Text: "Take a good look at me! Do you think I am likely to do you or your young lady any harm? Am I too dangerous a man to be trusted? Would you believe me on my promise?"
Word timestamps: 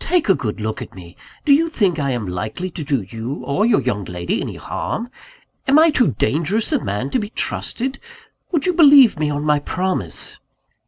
"Take 0.00 0.28
a 0.28 0.34
good 0.34 0.60
look 0.60 0.82
at 0.82 0.96
me! 0.96 1.16
Do 1.44 1.52
you 1.52 1.68
think 1.68 1.96
I 2.00 2.10
am 2.10 2.26
likely 2.26 2.70
to 2.72 2.82
do 2.82 3.02
you 3.02 3.44
or 3.44 3.64
your 3.64 3.80
young 3.80 4.04
lady 4.06 4.40
any 4.40 4.56
harm? 4.56 5.08
Am 5.68 5.78
I 5.78 5.90
too 5.92 6.16
dangerous 6.18 6.72
a 6.72 6.82
man 6.82 7.08
to 7.10 7.20
be 7.20 7.30
trusted? 7.30 8.00
Would 8.50 8.66
you 8.66 8.72
believe 8.72 9.16
me 9.16 9.30
on 9.30 9.44
my 9.44 9.60
promise?" 9.60 10.40